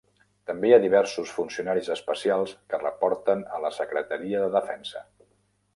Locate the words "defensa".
4.61-5.07